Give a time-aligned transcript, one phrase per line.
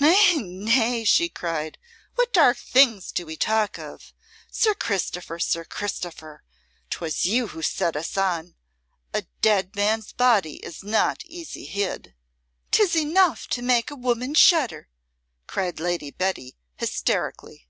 [0.00, 1.76] "Nay, nay!" she cried.
[2.14, 4.14] "What dark things do we talk of!
[4.50, 6.42] Sir Christopher, Sir Christopher,
[6.88, 8.54] 'twas you who set us on.
[9.12, 12.14] A dead man's body is not easy hid!"
[12.70, 14.88] "'Tis enough to make a woman shudder,"
[15.46, 17.68] cried Lady Betty, hysterically.